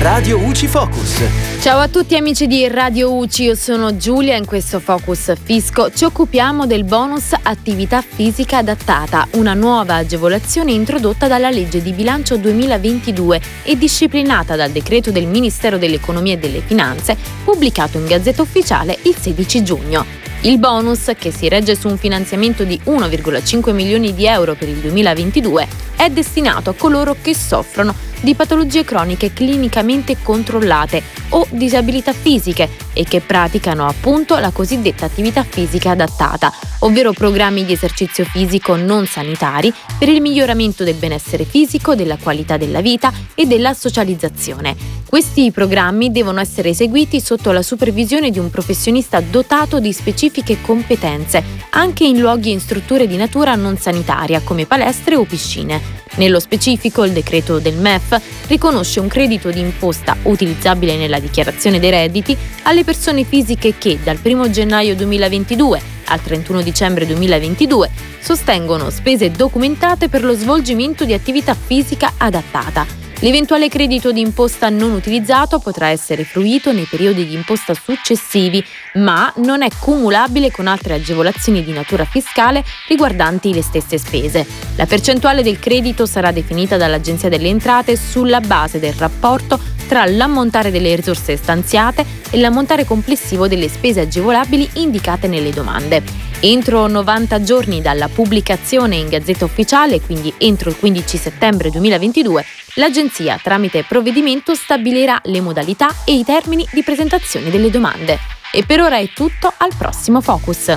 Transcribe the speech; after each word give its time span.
Radio 0.00 0.38
UCI 0.38 0.68
Focus. 0.68 1.22
Ciao 1.60 1.80
a 1.80 1.88
tutti 1.88 2.14
amici 2.14 2.46
di 2.46 2.68
Radio 2.68 3.12
UCI, 3.16 3.42
io 3.42 3.54
sono 3.56 3.96
Giulia 3.96 4.36
in 4.36 4.44
questo 4.44 4.78
Focus 4.78 5.32
Fisco 5.42 5.90
ci 5.90 6.04
occupiamo 6.04 6.66
del 6.66 6.84
bonus 6.84 7.34
attività 7.42 8.00
fisica 8.00 8.58
adattata, 8.58 9.26
una 9.32 9.54
nuova 9.54 9.96
agevolazione 9.96 10.70
introdotta 10.70 11.26
dalla 11.26 11.50
legge 11.50 11.82
di 11.82 11.90
bilancio 11.90 12.36
2022 12.36 13.40
e 13.64 13.76
disciplinata 13.76 14.54
dal 14.54 14.70
decreto 14.70 15.10
del 15.10 15.26
Ministero 15.26 15.78
dell'Economia 15.78 16.34
e 16.34 16.38
delle 16.38 16.60
Finanze 16.60 17.16
pubblicato 17.42 17.98
in 17.98 18.06
Gazzetta 18.06 18.42
Ufficiale 18.42 18.96
il 19.02 19.16
16 19.16 19.64
giugno. 19.64 20.06
Il 20.42 20.60
bonus, 20.60 21.10
che 21.18 21.32
si 21.32 21.48
regge 21.48 21.74
su 21.74 21.88
un 21.88 21.98
finanziamento 21.98 22.62
di 22.62 22.80
1,5 22.84 23.74
milioni 23.74 24.14
di 24.14 24.26
euro 24.26 24.54
per 24.54 24.68
il 24.68 24.76
2022, 24.76 25.66
è 25.96 26.08
destinato 26.10 26.70
a 26.70 26.74
coloro 26.74 27.16
che 27.20 27.34
soffrono 27.34 27.92
di 28.20 28.34
patologie 28.34 28.84
croniche 28.84 29.32
clinicamente 29.32 30.16
controllate 30.22 31.02
o 31.30 31.46
disabilità 31.50 32.12
fisiche 32.12 32.68
e 32.92 33.04
che 33.04 33.20
praticano 33.20 33.86
appunto 33.86 34.36
la 34.38 34.50
cosiddetta 34.50 35.04
attività 35.04 35.44
fisica 35.44 35.90
adattata, 35.90 36.52
ovvero 36.80 37.12
programmi 37.12 37.64
di 37.64 37.72
esercizio 37.72 38.24
fisico 38.24 38.76
non 38.76 39.06
sanitari 39.06 39.72
per 39.98 40.08
il 40.08 40.20
miglioramento 40.20 40.84
del 40.84 40.94
benessere 40.94 41.44
fisico, 41.44 41.94
della 41.94 42.16
qualità 42.16 42.56
della 42.56 42.80
vita 42.80 43.12
e 43.34 43.46
della 43.46 43.74
socializzazione. 43.74 44.76
Questi 45.08 45.50
programmi 45.52 46.10
devono 46.10 46.40
essere 46.40 46.70
eseguiti 46.70 47.20
sotto 47.20 47.50
la 47.50 47.62
supervisione 47.62 48.30
di 48.30 48.38
un 48.38 48.50
professionista 48.50 49.20
dotato 49.20 49.80
di 49.80 49.92
specifiche 49.92 50.60
competenze, 50.60 51.42
anche 51.70 52.04
in 52.04 52.18
luoghi 52.18 52.50
e 52.50 52.52
in 52.52 52.60
strutture 52.60 53.06
di 53.06 53.16
natura 53.16 53.54
non 53.54 53.78
sanitaria 53.78 54.42
come 54.42 54.66
palestre 54.66 55.16
o 55.16 55.24
piscine. 55.24 55.80
Nello 56.16 56.40
specifico, 56.40 57.04
il 57.04 57.12
decreto 57.12 57.58
del 57.58 57.76
MEF 57.76 58.07
riconosce 58.46 59.00
un 59.00 59.08
credito 59.08 59.50
di 59.50 59.60
imposta 59.60 60.16
utilizzabile 60.22 60.96
nella 60.96 61.18
dichiarazione 61.18 61.78
dei 61.78 61.90
redditi 61.90 62.36
alle 62.62 62.84
persone 62.84 63.24
fisiche 63.24 63.74
che 63.76 63.98
dal 64.02 64.18
1 64.22 64.50
gennaio 64.50 64.94
2022 64.94 65.80
al 66.06 66.22
31 66.22 66.62
dicembre 66.62 67.06
2022 67.06 67.90
sostengono 68.20 68.90
spese 68.90 69.30
documentate 69.30 70.08
per 70.08 70.24
lo 70.24 70.34
svolgimento 70.34 71.04
di 71.04 71.12
attività 71.12 71.54
fisica 71.54 72.14
adattata 72.16 73.07
L'eventuale 73.20 73.68
credito 73.68 74.12
di 74.12 74.20
imposta 74.20 74.68
non 74.68 74.92
utilizzato 74.92 75.58
potrà 75.58 75.88
essere 75.88 76.22
fruito 76.22 76.72
nei 76.72 76.84
periodi 76.84 77.26
di 77.26 77.34
imposta 77.34 77.74
successivi, 77.74 78.64
ma 78.94 79.32
non 79.38 79.62
è 79.62 79.68
cumulabile 79.76 80.52
con 80.52 80.68
altre 80.68 80.94
agevolazioni 80.94 81.64
di 81.64 81.72
natura 81.72 82.04
fiscale 82.04 82.64
riguardanti 82.86 83.52
le 83.52 83.62
stesse 83.62 83.98
spese. 83.98 84.46
La 84.76 84.86
percentuale 84.86 85.42
del 85.42 85.58
credito 85.58 86.06
sarà 86.06 86.30
definita 86.30 86.76
dall'Agenzia 86.76 87.28
delle 87.28 87.48
Entrate 87.48 87.96
sulla 87.96 88.40
base 88.40 88.78
del 88.78 88.92
rapporto 88.92 89.58
tra 89.88 90.04
l'ammontare 90.04 90.70
delle 90.70 90.94
risorse 90.94 91.36
stanziate 91.36 92.04
e 92.30 92.38
l'ammontare 92.38 92.84
complessivo 92.84 93.48
delle 93.48 93.68
spese 93.68 94.02
agevolabili 94.02 94.68
indicate 94.74 95.26
nelle 95.26 95.50
domande. 95.50 96.27
Entro 96.40 96.86
90 96.86 97.42
giorni 97.42 97.80
dalla 97.80 98.06
pubblicazione 98.06 98.94
in 98.94 99.08
Gazzetta 99.08 99.44
Ufficiale, 99.44 100.00
quindi 100.00 100.32
entro 100.38 100.70
il 100.70 100.76
15 100.76 101.16
settembre 101.16 101.68
2022, 101.70 102.44
l'Agenzia 102.74 103.40
tramite 103.42 103.82
provvedimento 103.82 104.54
stabilirà 104.54 105.20
le 105.24 105.40
modalità 105.40 105.88
e 106.04 106.16
i 106.16 106.22
termini 106.22 106.64
di 106.70 106.84
presentazione 106.84 107.50
delle 107.50 107.70
domande. 107.70 108.18
E 108.52 108.64
per 108.64 108.80
ora 108.80 108.98
è 108.98 109.08
tutto, 109.12 109.52
al 109.56 109.72
prossimo 109.76 110.20
Focus. 110.20 110.76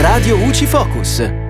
Radio 0.00 0.38
UCI 0.38 0.64
Focus. 0.64 1.45